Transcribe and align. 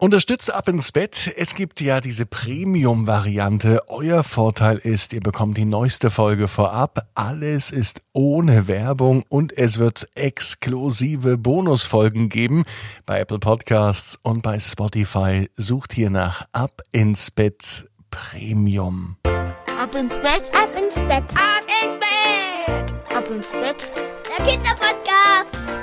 Unterstützt 0.00 0.54
ab 0.54 0.68
ins 0.68 0.92
Bett. 0.92 1.34
Es 1.36 1.56
gibt 1.56 1.80
ja 1.80 2.00
diese 2.00 2.24
Premium-Variante. 2.24 3.82
Euer 3.88 4.22
Vorteil 4.22 4.76
ist, 4.76 5.12
ihr 5.12 5.20
bekommt 5.20 5.56
die 5.56 5.64
neueste 5.64 6.10
Folge 6.10 6.46
vorab. 6.46 7.00
Alles 7.16 7.72
ist 7.72 8.02
ohne 8.12 8.68
Werbung 8.68 9.24
und 9.28 9.58
es 9.58 9.80
wird 9.80 10.06
exklusive 10.14 11.36
Bonusfolgen 11.36 12.28
geben. 12.28 12.62
Bei 13.06 13.18
Apple 13.18 13.40
Podcasts 13.40 14.16
und 14.22 14.42
bei 14.42 14.60
Spotify 14.60 15.50
sucht 15.56 15.98
ihr 15.98 16.10
nach 16.10 16.44
Ab 16.52 16.80
ins 16.92 17.32
Bett 17.32 17.88
Premium. 18.12 19.16
Ab 19.24 19.96
ins 19.96 20.14
Bett, 20.14 20.48
ab 20.54 20.70
ins 20.80 20.94
Bett, 20.94 21.24
ab 21.34 21.64
ins 21.82 21.98
Bett, 21.98 23.16
ab 23.16 23.28
ins 23.28 23.50
Bett. 23.50 23.90
Der 24.28 24.46
Kinderpodcast. 24.46 25.77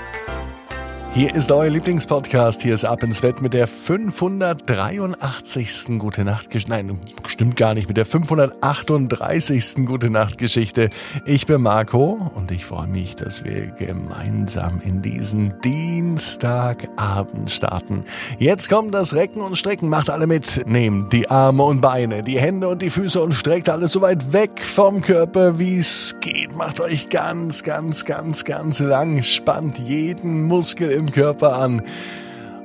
Hier 1.16 1.34
ist 1.34 1.50
euer 1.50 1.70
Lieblingspodcast. 1.70 2.62
Hier 2.62 2.76
ist 2.76 2.84
Ab 2.84 3.02
ins 3.02 3.22
Bett 3.22 3.42
mit 3.42 3.54
der 3.54 3.68
583. 3.68 5.98
Gute 5.98 6.26
Nacht 6.26 6.50
Nein, 6.68 7.00
stimmt 7.26 7.56
gar 7.56 7.74
nicht. 7.74 7.88
Mit 7.88 7.96
der 7.96 8.06
538. 8.06 9.86
Gute 9.86 10.10
Nacht 10.10 10.38
Geschichte. 10.38 10.90
Ich 11.26 11.48
bin 11.48 11.62
Marco 11.62 12.30
und 12.36 12.52
ich 12.52 12.66
freue 12.66 12.88
mich, 12.88 13.16
dass 13.16 13.46
wir 13.46 13.68
gemeinsam 13.68 14.82
in 14.82 15.02
diesen 15.02 15.54
Dienstagabend 15.62 17.50
starten. 17.50 18.04
Jetzt 18.38 18.70
kommt 18.70 18.94
das 18.94 19.14
Recken 19.14 19.40
und 19.40 19.58
Strecken. 19.58 19.88
Macht 19.88 20.10
alle 20.10 20.28
mit. 20.28 20.68
Nehmt 20.68 21.14
die 21.14 21.30
Arme 21.30 21.64
und 21.64 21.80
Beine, 21.80 22.24
die 22.24 22.42
Hände 22.42 22.68
und 22.68 22.82
die 22.82 22.90
Füße 22.90 23.22
und 23.22 23.32
streckt 23.32 23.70
alles 23.70 23.94
so 23.94 24.02
weit 24.02 24.34
weg 24.34 24.62
vom 24.62 25.00
Körper, 25.00 25.60
wie 25.60 25.78
es 25.78 26.18
geht. 26.20 26.54
Macht 26.58 26.82
euch 26.82 27.08
ganz, 27.08 27.64
ganz, 27.64 28.04
ganz, 28.04 28.44
ganz 28.44 28.82
lang. 28.82 29.24
Spannt 29.24 29.80
jeden 29.80 30.44
Muskel 30.44 30.92
im 30.92 31.05
Körper 31.12 31.58
an. 31.58 31.82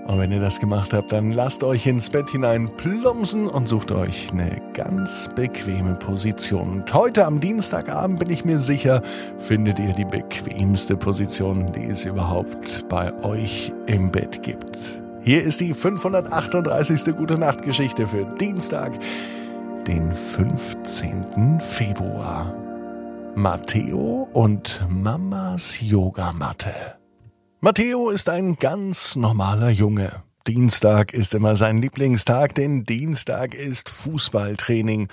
Und 0.07 0.19
wenn 0.19 0.33
ihr 0.33 0.41
das 0.41 0.59
gemacht 0.59 0.93
habt, 0.93 1.13
dann 1.13 1.31
lasst 1.31 1.63
euch 1.63 1.87
ins 1.87 2.11
Bett 2.11 2.31
hinein 2.31 2.69
plumpsen 2.77 3.47
und 3.47 3.69
sucht 3.69 3.93
euch 3.93 4.31
eine 4.33 4.61
ganz 4.73 5.29
bequeme 5.37 5.95
Position. 5.95 6.81
Und 6.81 6.95
heute 6.95 7.27
am 7.27 7.39
Dienstagabend 7.39 8.19
bin 8.19 8.31
ich 8.31 8.45
mir 8.45 8.59
sicher, 8.59 9.03
findet 9.39 9.79
ihr 9.79 9.93
die 9.93 10.05
bequemste 10.05 10.97
Position, 10.97 11.71
die 11.73 11.85
es 11.85 12.07
überhaupt 12.07 12.89
bei 12.89 13.13
euch 13.23 13.73
im 13.87 14.11
Bett 14.11 14.43
gibt. 14.43 15.01
Hier 15.23 15.43
ist 15.43 15.61
die 15.61 15.75
538. 15.75 17.15
Gute 17.15 17.39
Nacht 17.39 17.63
Geschichte 17.63 18.07
für 18.07 18.25
Dienstag, 18.41 18.99
den 19.87 20.13
15. 20.13 21.61
Februar. 21.61 22.53
Matteo 23.37 24.29
und 24.33 24.85
Mamas 24.89 25.81
Yogamatte. 25.81 27.00
Matteo 27.63 28.09
ist 28.09 28.31
ein 28.31 28.57
ganz 28.57 29.17
normaler 29.17 29.69
Junge. 29.69 30.23
Dienstag 30.47 31.13
ist 31.13 31.35
immer 31.35 31.57
sein 31.57 31.77
Lieblingstag, 31.77 32.55
denn 32.55 32.87
Dienstag 32.87 33.53
ist 33.53 33.91
Fußballtraining. 33.91 35.09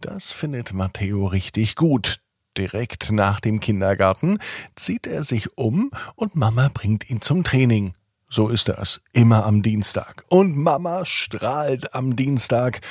Das 0.00 0.30
findet 0.30 0.72
Matteo 0.72 1.26
richtig 1.26 1.74
gut. 1.74 2.20
Direkt 2.56 3.10
nach 3.10 3.40
dem 3.40 3.58
Kindergarten 3.58 4.38
zieht 4.76 5.08
er 5.08 5.24
sich 5.24 5.58
um 5.58 5.90
und 6.14 6.36
Mama 6.36 6.70
bringt 6.72 7.10
ihn 7.10 7.22
zum 7.22 7.42
Training. 7.42 7.94
So 8.28 8.50
ist 8.50 8.68
das, 8.68 9.00
immer 9.12 9.44
am 9.44 9.60
Dienstag. 9.60 10.24
Und 10.28 10.56
Mama 10.56 11.04
strahlt 11.04 11.92
am 11.92 12.14
Dienstag. 12.14 12.82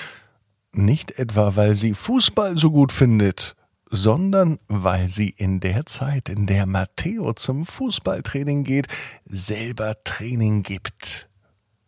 Nicht 0.73 1.17
etwa, 1.17 1.55
weil 1.55 1.73
sie 1.73 1.93
Fußball 1.93 2.57
so 2.57 2.69
gut 2.69 2.91
findet, 2.91 3.55
sondern 3.89 4.59
weil 4.67 5.09
sie 5.09 5.29
in 5.29 5.59
der 5.59 5.85
Zeit, 5.85 6.29
in 6.29 6.45
der 6.45 6.65
Matteo 6.65 7.33
zum 7.33 7.65
Fußballtraining 7.65 8.63
geht, 8.63 8.87
selber 9.25 9.95
Training 10.03 10.63
gibt. 10.63 11.29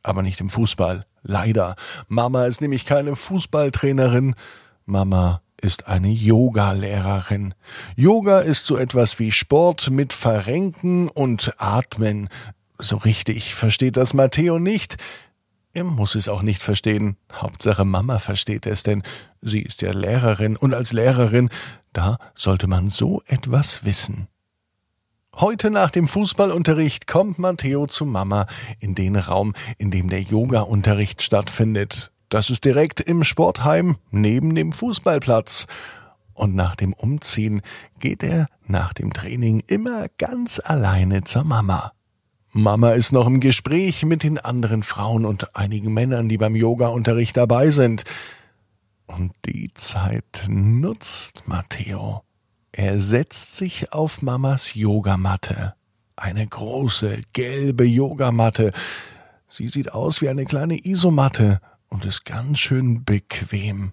Aber 0.03 0.23
nicht 0.23 0.41
im 0.41 0.49
Fußball. 0.49 1.05
Leider. 1.22 1.75
Mama 2.07 2.45
ist 2.45 2.61
nämlich 2.61 2.85
keine 2.85 3.16
Fußballtrainerin. 3.16 4.35
Mama 4.85 5.41
ist 5.61 5.88
eine 5.88 6.09
Yoga-Lehrerin. 6.09 7.53
Yoga 7.95 8.39
ist 8.39 8.66
so 8.66 8.77
etwas 8.77 9.19
wie 9.19 9.31
Sport 9.31 9.91
mit 9.91 10.13
Verrenken 10.13 11.07
und 11.07 11.53
Atmen. 11.57 12.29
So 12.79 12.97
richtig 12.97 13.53
versteht 13.53 13.95
das 13.95 14.16
Matteo 14.16 14.57
nicht. 14.57 14.97
Er 15.73 15.84
muss 15.84 16.16
es 16.16 16.28
auch 16.28 16.41
nicht 16.41 16.61
verstehen. 16.61 17.16
Hauptsache 17.31 17.85
Mama 17.85 18.19
versteht 18.19 18.66
es, 18.66 18.84
denn 18.84 19.03
sie 19.40 19.61
ist 19.61 19.81
ja 19.84 19.91
Lehrerin 19.91 20.57
und 20.57 20.73
als 20.73 20.91
Lehrerin, 20.91 21.50
da 21.94 22.18
sollte 22.35 22.68
man 22.68 22.90
so 22.90 23.22
etwas 23.28 23.84
wissen. 23.84 24.28
Heute 25.35 25.69
nach 25.69 25.91
dem 25.91 26.07
Fußballunterricht 26.07 27.07
kommt 27.07 27.40
Matteo 27.40 27.88
zu 27.88 28.06
Mama 28.06 28.47
in 28.79 28.96
den 28.96 29.16
Raum, 29.16 29.53
in 29.78 29.90
dem 29.90 30.09
der 30.09 30.22
Yoga-Unterricht 30.22 31.22
stattfindet. 31.22 32.12
Das 32.28 32.50
ist 32.50 32.66
direkt 32.66 33.00
im 33.00 33.24
Sportheim 33.24 33.97
neben 34.09 34.56
dem 34.56 34.74
Fußballplatz. 34.74 35.68
Und 36.34 36.56
nach 36.56 36.75
dem 36.75 36.94
Umziehen 36.94 37.62
geht 38.00 38.23
er 38.23 38.46
nach 38.66 38.94
dem 38.94 39.13
Training 39.13 39.63
immer 39.68 40.08
ganz 40.18 40.59
alleine 40.63 41.23
zur 41.23 41.44
Mama. 41.44 41.94
Mama 42.53 42.91
ist 42.91 43.13
noch 43.13 43.28
im 43.28 43.40
Gespräch 43.40 44.03
mit 44.03 44.23
den 44.23 44.38
anderen 44.38 44.84
Frauen 44.84 45.25
und 45.25 45.56
einigen 45.56 45.94
Männern, 45.94 46.28
die 46.28 46.38
beim 46.38 46.56
Yoga-Unterricht 46.56 47.38
dabei 47.38 47.69
sind. 47.69 48.03
Und 49.16 49.33
die 49.45 49.73
Zeit 49.73 50.45
nutzt 50.47 51.47
Matteo. 51.47 52.23
Er 52.72 52.99
setzt 52.99 53.57
sich 53.57 53.91
auf 53.91 54.22
Mamas 54.22 54.75
Yogamatte. 54.75 55.73
Eine 56.16 56.47
große, 56.47 57.22
gelbe 57.33 57.83
Yogamatte. 57.83 58.72
Sie 59.47 59.67
sieht 59.67 59.94
aus 59.94 60.22
wie 60.22 60.29
eine 60.29 60.45
kleine 60.45 60.85
Isomatte 60.85 61.59
und 61.89 62.05
ist 62.05 62.25
ganz 62.25 62.59
schön 62.59 63.03
bequem. 63.03 63.91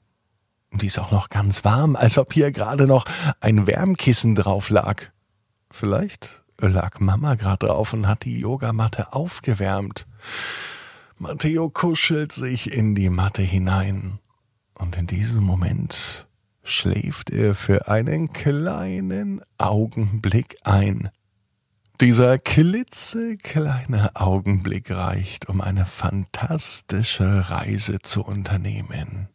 Die 0.72 0.86
ist 0.86 0.98
auch 0.98 1.10
noch 1.10 1.30
ganz 1.30 1.64
warm, 1.64 1.96
als 1.96 2.18
ob 2.18 2.32
hier 2.32 2.52
gerade 2.52 2.86
noch 2.86 3.04
ein 3.40 3.66
Wärmkissen 3.66 4.34
drauf 4.34 4.70
lag. 4.70 5.04
Vielleicht 5.70 6.42
lag 6.60 7.00
Mama 7.00 7.34
gerade 7.34 7.66
drauf 7.66 7.92
und 7.92 8.06
hat 8.06 8.24
die 8.24 8.38
Yogamatte 8.38 9.12
aufgewärmt. 9.12 10.06
Matteo 11.16 11.70
kuschelt 11.70 12.32
sich 12.32 12.70
in 12.72 12.94
die 12.94 13.10
Matte 13.10 13.42
hinein. 13.42 14.20
Und 14.78 14.96
in 14.96 15.06
diesem 15.06 15.44
Moment 15.44 16.26
schläft 16.62 17.30
er 17.30 17.54
für 17.54 17.88
einen 17.88 18.32
kleinen 18.32 19.40
Augenblick 19.58 20.56
ein. 20.64 21.10
Dieser 22.00 22.38
klitzekleine 22.38 24.14
Augenblick 24.14 24.90
reicht, 24.90 25.48
um 25.48 25.60
eine 25.60 25.84
fantastische 25.84 27.50
Reise 27.50 27.98
zu 28.02 28.24
unternehmen. 28.24 29.28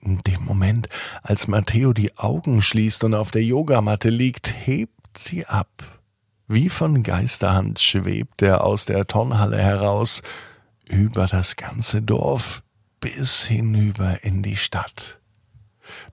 In 0.00 0.18
dem 0.20 0.44
Moment, 0.44 0.88
als 1.22 1.46
Matteo 1.46 1.92
die 1.92 2.16
Augen 2.16 2.62
schließt 2.62 3.04
und 3.04 3.14
auf 3.14 3.30
der 3.30 3.42
Yogamatte 3.42 4.08
liegt, 4.08 4.66
hebt 4.66 5.18
sie 5.18 5.46
ab 5.46 6.00
wie 6.46 6.68
von 6.68 7.02
Geisterhand 7.02 7.80
schwebt 7.80 8.42
er 8.42 8.64
aus 8.64 8.84
der 8.84 9.06
Turnhalle 9.06 9.58
heraus 9.58 10.22
über 10.86 11.26
das 11.26 11.56
ganze 11.56 12.02
Dorf 12.02 12.62
bis 13.04 13.44
hinüber 13.44 14.24
in 14.24 14.42
die 14.42 14.56
Stadt. 14.56 15.20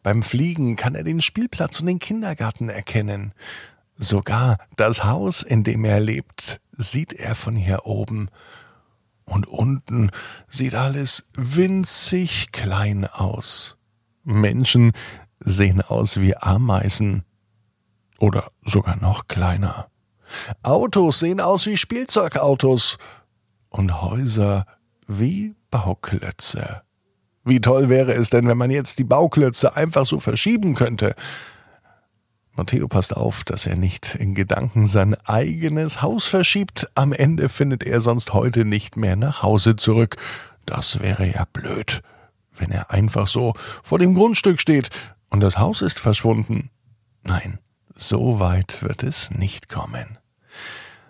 Beim 0.03 0.23
Fliegen 0.23 0.75
kann 0.75 0.93
er 0.93 1.05
den 1.05 1.21
Spielplatz 1.21 1.79
und 1.79 1.85
den 1.85 1.99
Kindergarten 1.99 2.67
erkennen. 2.67 3.33
Sogar 3.95 4.57
das 4.75 5.05
Haus, 5.05 5.41
in 5.41 5.63
dem 5.63 5.85
er 5.85 6.01
lebt, 6.01 6.59
sieht 6.69 7.13
er 7.13 7.33
von 7.33 7.55
hier 7.55 7.85
oben. 7.85 8.27
Und 9.23 9.47
unten 9.47 10.11
sieht 10.49 10.75
alles 10.75 11.29
winzig 11.33 12.51
klein 12.51 13.05
aus. 13.07 13.77
Menschen 14.25 14.91
sehen 15.39 15.81
aus 15.81 16.19
wie 16.19 16.35
Ameisen 16.35 17.23
oder 18.19 18.51
sogar 18.65 18.97
noch 18.97 19.29
kleiner. 19.29 19.87
Autos 20.61 21.19
sehen 21.19 21.39
aus 21.39 21.67
wie 21.67 21.77
Spielzeugautos 21.77 22.97
und 23.69 24.01
Häuser 24.01 24.65
wie 25.07 25.55
Bauklötze. 25.71 26.83
Wie 27.43 27.59
toll 27.59 27.89
wäre 27.89 28.13
es 28.13 28.29
denn, 28.29 28.47
wenn 28.47 28.57
man 28.57 28.69
jetzt 28.69 28.99
die 28.99 29.03
Bauklötze 29.03 29.75
einfach 29.75 30.05
so 30.05 30.19
verschieben 30.19 30.75
könnte? 30.75 31.15
Matteo 32.53 32.87
passt 32.87 33.15
auf, 33.15 33.43
dass 33.43 33.65
er 33.65 33.77
nicht 33.77 34.13
in 34.15 34.35
Gedanken 34.35 34.85
sein 34.85 35.15
eigenes 35.23 36.01
Haus 36.01 36.27
verschiebt. 36.27 36.91
Am 36.95 37.13
Ende 37.13 37.49
findet 37.49 37.83
er 37.83 38.01
sonst 38.01 38.33
heute 38.33 38.65
nicht 38.65 38.97
mehr 38.97 39.15
nach 39.15 39.41
Hause 39.41 39.77
zurück. 39.77 40.17
Das 40.65 40.99
wäre 40.99 41.25
ja 41.25 41.45
blöd, 41.51 42.03
wenn 42.53 42.71
er 42.71 42.91
einfach 42.91 43.25
so 43.27 43.53
vor 43.81 43.97
dem 43.97 44.13
Grundstück 44.13 44.59
steht 44.59 44.89
und 45.29 45.39
das 45.39 45.57
Haus 45.57 45.81
ist 45.81 45.99
verschwunden. 45.99 46.69
Nein, 47.23 47.59
so 47.95 48.39
weit 48.39 48.83
wird 48.83 49.01
es 49.01 49.31
nicht 49.31 49.69
kommen. 49.69 50.17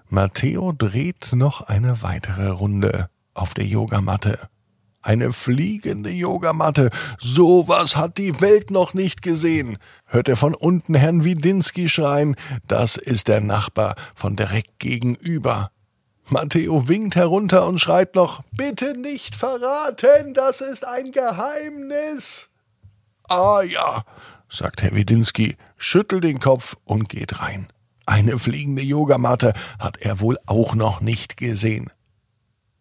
Matteo 0.09 0.71
dreht 0.73 1.33
noch 1.33 1.61
eine 1.61 2.01
weitere 2.01 2.49
Runde 2.49 3.09
auf 3.33 3.53
der 3.53 3.65
Yogamatte. 3.65 4.39
Eine 5.03 5.31
fliegende 5.33 6.11
Yogamatte. 6.11 6.91
Sowas 7.19 7.95
hat 7.95 8.17
die 8.17 8.39
Welt 8.39 8.69
noch 8.69 8.93
nicht 8.93 9.23
gesehen. 9.23 9.79
Hört 10.05 10.29
er 10.29 10.35
von 10.35 10.53
unten 10.53 10.93
Herrn 10.93 11.23
Widinski 11.23 11.89
schreien. 11.89 12.35
Das 12.67 12.97
ist 12.97 13.27
der 13.27 13.41
Nachbar 13.41 13.95
von 14.13 14.35
direkt 14.35 14.77
gegenüber. 14.79 15.71
Matteo 16.31 16.87
winkt 16.87 17.15
herunter 17.15 17.67
und 17.67 17.79
schreit 17.79 18.15
noch, 18.15 18.41
bitte 18.51 18.97
nicht 18.97 19.35
verraten, 19.35 20.33
das 20.33 20.61
ist 20.61 20.85
ein 20.85 21.11
Geheimnis. 21.11 22.49
Ah 23.27 23.61
ja, 23.63 24.05
sagt 24.47 24.81
Herr 24.81 24.95
Widinski, 24.95 25.57
schüttelt 25.77 26.23
den 26.23 26.39
Kopf 26.39 26.77
und 26.85 27.09
geht 27.09 27.41
rein. 27.41 27.67
Eine 28.05 28.39
fliegende 28.39 28.81
Yogamatte 28.81 29.53
hat 29.77 29.97
er 29.97 30.21
wohl 30.21 30.37
auch 30.45 30.73
noch 30.73 31.01
nicht 31.01 31.35
gesehen. 31.35 31.89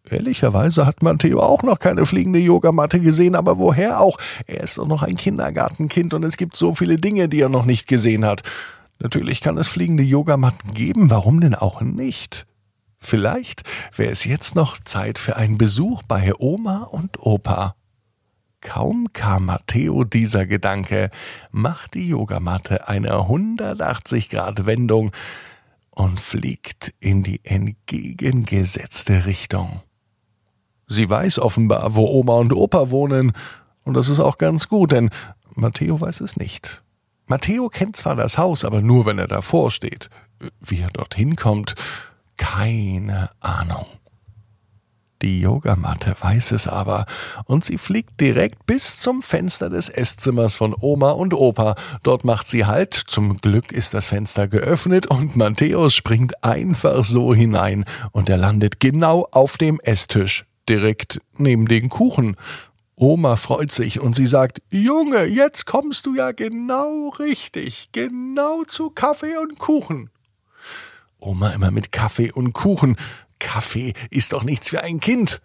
Ehrlicherweise 0.09 0.87
hat 0.87 1.03
Matteo 1.03 1.39
auch 1.39 1.61
noch 1.63 1.77
keine 1.77 2.05
fliegende 2.05 2.39
Yogamatte 2.39 2.99
gesehen, 2.99 3.35
aber 3.35 3.59
woher 3.59 3.99
auch? 3.99 4.17
Er 4.47 4.61
ist 4.61 4.77
doch 4.77 4.87
noch 4.87 5.03
ein 5.03 5.15
Kindergartenkind 5.15 6.13
und 6.13 6.23
es 6.23 6.37
gibt 6.37 6.55
so 6.55 6.73
viele 6.73 6.95
Dinge, 6.95 7.29
die 7.29 7.41
er 7.41 7.49
noch 7.49 7.65
nicht 7.65 7.87
gesehen 7.87 8.25
hat. 8.25 8.41
Natürlich 8.99 9.41
kann 9.41 9.57
es 9.57 9.67
fliegende 9.67 10.03
Yogamatten 10.03 10.73
geben, 10.73 11.09
warum 11.09 11.39
denn 11.41 11.55
auch 11.55 11.81
nicht? 11.81 12.47
Vielleicht 12.97 13.63
wäre 13.95 14.11
es 14.11 14.25
jetzt 14.25 14.55
noch 14.55 14.77
Zeit 14.83 15.17
für 15.17 15.35
einen 15.35 15.57
Besuch 15.57 16.03
bei 16.03 16.33
Oma 16.37 16.83
und 16.83 17.19
Opa. 17.19 17.75
Kaum 18.61 19.07
kam 19.11 19.45
Matteo 19.45 20.03
dieser 20.03 20.45
Gedanke, 20.45 21.09
macht 21.51 21.95
die 21.95 22.09
Yogamatte 22.09 22.87
eine 22.87 23.13
180-Grad-Wendung 23.13 25.11
und 25.89 26.19
fliegt 26.19 26.93
in 26.99 27.23
die 27.23 27.41
entgegengesetzte 27.43 29.25
Richtung. 29.25 29.81
Sie 30.91 31.09
weiß 31.09 31.39
offenbar, 31.39 31.95
wo 31.95 32.05
Oma 32.05 32.33
und 32.33 32.51
Opa 32.51 32.89
wohnen, 32.89 33.31
und 33.85 33.93
das 33.93 34.09
ist 34.09 34.19
auch 34.19 34.37
ganz 34.37 34.67
gut, 34.67 34.91
denn 34.91 35.09
Matteo 35.55 36.01
weiß 36.01 36.19
es 36.19 36.35
nicht. 36.35 36.83
Matteo 37.27 37.69
kennt 37.69 37.95
zwar 37.95 38.15
das 38.15 38.37
Haus, 38.37 38.65
aber 38.65 38.81
nur, 38.81 39.05
wenn 39.05 39.17
er 39.17 39.29
davor 39.29 39.71
steht. 39.71 40.09
Wie 40.59 40.81
er 40.81 40.89
dorthin 40.89 41.37
kommt, 41.37 41.75
keine 42.35 43.29
Ahnung. 43.39 43.85
Die 45.21 45.39
Yogamatte 45.39 46.13
weiß 46.19 46.51
es 46.51 46.67
aber, 46.67 47.05
und 47.45 47.63
sie 47.63 47.77
fliegt 47.77 48.19
direkt 48.19 48.65
bis 48.65 48.99
zum 48.99 49.21
Fenster 49.21 49.69
des 49.69 49.87
Esszimmer 49.87 50.49
von 50.49 50.75
Oma 50.77 51.11
und 51.11 51.33
Opa. 51.33 51.75
Dort 52.03 52.25
macht 52.25 52.49
sie 52.49 52.65
Halt, 52.65 52.93
zum 52.93 53.37
Glück 53.37 53.71
ist 53.71 53.93
das 53.93 54.07
Fenster 54.07 54.49
geöffnet, 54.49 55.07
und 55.07 55.37
Matthäus 55.37 55.95
springt 55.95 56.43
einfach 56.43 57.05
so 57.05 57.33
hinein, 57.33 57.85
und 58.11 58.29
er 58.29 58.37
landet 58.37 58.81
genau 58.81 59.25
auf 59.31 59.57
dem 59.57 59.79
Esstisch, 59.79 60.45
direkt 60.71 61.19
neben 61.37 61.67
den 61.67 61.89
Kuchen. 61.89 62.37
Oma 62.95 63.35
freut 63.35 63.71
sich 63.73 63.99
und 63.99 64.15
sie 64.15 64.27
sagt, 64.27 64.61
Junge, 64.69 65.25
jetzt 65.25 65.65
kommst 65.65 66.05
du 66.05 66.15
ja 66.15 66.31
genau 66.31 67.09
richtig, 67.09 67.89
genau 67.91 68.63
zu 68.63 68.89
Kaffee 68.89 69.35
und 69.37 69.59
Kuchen. 69.59 70.09
Oma 71.19 71.49
immer 71.49 71.71
mit 71.71 71.91
Kaffee 71.91 72.31
und 72.31 72.53
Kuchen. 72.53 72.95
Kaffee 73.39 73.93
ist 74.11 74.31
doch 74.31 74.43
nichts 74.43 74.69
für 74.69 74.81
ein 74.81 75.01
Kind. 75.01 75.41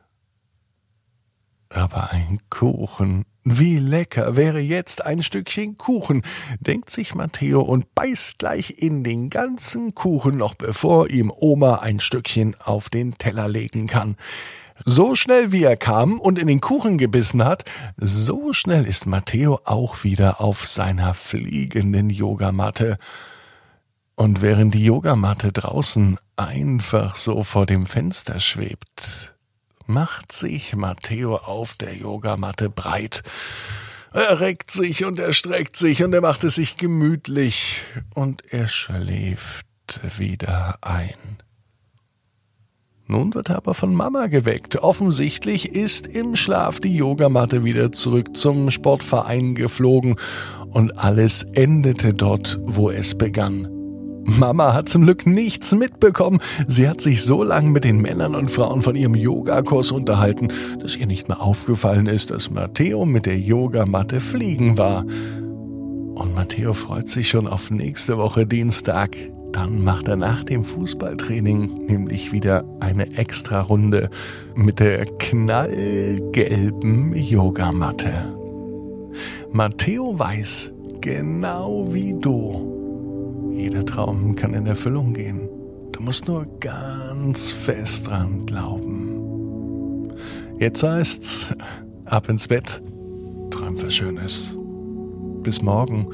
Aber 1.70 2.12
ein 2.12 2.38
Kuchen, 2.48 3.24
wie 3.42 3.78
lecker 3.78 4.36
wäre 4.36 4.60
jetzt 4.60 5.04
ein 5.04 5.24
Stückchen 5.24 5.76
Kuchen, 5.76 6.22
denkt 6.60 6.90
sich 6.90 7.14
Matteo 7.16 7.62
und 7.62 7.92
beißt 7.96 8.38
gleich 8.38 8.74
in 8.78 9.02
den 9.02 9.28
ganzen 9.28 9.94
Kuchen, 9.94 10.36
noch 10.36 10.54
bevor 10.54 11.10
ihm 11.10 11.32
Oma 11.34 11.76
ein 11.76 11.98
Stückchen 11.98 12.54
auf 12.60 12.88
den 12.88 13.18
Teller 13.18 13.48
legen 13.48 13.88
kann. 13.88 14.16
So 14.84 15.14
schnell 15.14 15.52
wie 15.52 15.64
er 15.64 15.76
kam 15.76 16.20
und 16.20 16.38
in 16.38 16.46
den 16.46 16.60
Kuchen 16.60 16.98
gebissen 16.98 17.44
hat, 17.44 17.64
so 17.96 18.52
schnell 18.52 18.84
ist 18.84 19.06
Matteo 19.06 19.60
auch 19.64 20.04
wieder 20.04 20.40
auf 20.40 20.66
seiner 20.66 21.14
fliegenden 21.14 22.10
Yogamatte. 22.10 22.98
Und 24.14 24.42
während 24.42 24.74
die 24.74 24.84
Yogamatte 24.84 25.52
draußen 25.52 26.18
einfach 26.36 27.16
so 27.16 27.42
vor 27.42 27.66
dem 27.66 27.86
Fenster 27.86 28.40
schwebt, 28.40 29.34
macht 29.86 30.32
sich 30.32 30.74
Matteo 30.74 31.36
auf 31.36 31.74
der 31.74 31.94
Yogamatte 31.96 32.70
breit. 32.70 33.22
Er 34.12 34.40
reckt 34.40 34.70
sich 34.70 35.04
und 35.04 35.18
er 35.18 35.32
streckt 35.32 35.76
sich 35.76 36.02
und 36.02 36.12
er 36.14 36.22
macht 36.22 36.44
es 36.44 36.54
sich 36.54 36.76
gemütlich 36.76 37.82
und 38.14 38.52
er 38.52 38.68
schläft 38.68 39.66
wieder 40.16 40.78
ein. 40.80 41.14
Nun 43.08 43.34
wird 43.34 43.50
er 43.50 43.56
aber 43.56 43.74
von 43.74 43.94
Mama 43.94 44.26
geweckt. 44.26 44.82
Offensichtlich 44.82 45.72
ist 45.72 46.08
im 46.08 46.34
Schlaf 46.34 46.80
die 46.80 46.96
Yogamatte 46.96 47.62
wieder 47.64 47.92
zurück 47.92 48.36
zum 48.36 48.70
Sportverein 48.70 49.54
geflogen 49.54 50.16
und 50.70 50.98
alles 50.98 51.44
endete 51.52 52.14
dort, 52.14 52.58
wo 52.62 52.90
es 52.90 53.16
begann. 53.16 53.68
Mama 54.24 54.74
hat 54.74 54.88
zum 54.88 55.02
Glück 55.02 55.24
nichts 55.24 55.72
mitbekommen. 55.72 56.40
Sie 56.66 56.88
hat 56.88 57.00
sich 57.00 57.22
so 57.22 57.44
lange 57.44 57.70
mit 57.70 57.84
den 57.84 58.00
Männern 58.00 58.34
und 58.34 58.50
Frauen 58.50 58.82
von 58.82 58.96
ihrem 58.96 59.14
Yogakurs 59.14 59.92
unterhalten, 59.92 60.48
dass 60.80 60.96
ihr 60.96 61.06
nicht 61.06 61.28
mehr 61.28 61.40
aufgefallen 61.40 62.08
ist, 62.08 62.32
dass 62.32 62.50
Matteo 62.50 63.04
mit 63.04 63.26
der 63.26 63.38
Yogamatte 63.38 64.20
fliegen 64.20 64.78
war. 64.78 65.04
Und 65.04 66.34
Matteo 66.34 66.72
freut 66.72 67.08
sich 67.08 67.28
schon 67.28 67.46
auf 67.46 67.70
nächste 67.70 68.18
Woche 68.18 68.46
Dienstag. 68.46 69.16
Dann 69.52 69.82
macht 69.82 70.08
er 70.08 70.16
nach 70.16 70.44
dem 70.44 70.62
Fußballtraining 70.62 71.86
nämlich 71.86 72.32
wieder 72.32 72.64
eine 72.80 73.10
extra 73.16 73.60
Runde 73.60 74.10
mit 74.54 74.80
der 74.80 75.06
knallgelben 75.06 77.14
Yogamatte. 77.14 78.34
Matteo 79.52 80.18
weiß, 80.18 80.72
genau 81.00 81.92
wie 81.92 82.14
du, 82.14 83.52
jeder 83.52 83.86
Traum 83.86 84.34
kann 84.34 84.54
in 84.54 84.66
Erfüllung 84.66 85.14
gehen. 85.14 85.48
Du 85.92 86.02
musst 86.02 86.26
nur 86.28 86.46
ganz 86.60 87.52
fest 87.52 88.08
dran 88.08 88.44
glauben. 88.44 90.12
Jetzt 90.58 90.82
heißt's, 90.82 91.54
ab 92.04 92.28
ins 92.28 92.48
Bett, 92.48 92.82
träum 93.50 93.82
was 93.82 93.94
Schönes. 93.94 94.58
Bis 95.42 95.62
morgen, 95.62 96.08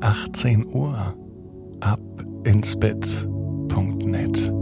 18 0.00 0.66
Uhr, 0.66 1.14
ab 1.80 2.00
ins 2.44 2.74
Bett.net. 2.76 4.61